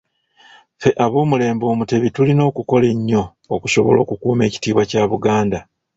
Ffe 0.77 0.89
ab’omulembe 1.05 1.65
Omutebi 1.73 2.07
tulina 2.15 2.41
okukola 2.49 2.85
ennyo 2.93 3.23
okusobola 3.55 3.99
okukuuma 4.01 4.41
ekitiibwa 4.47 4.83
kya 4.89 5.03
Buganda. 5.11 5.59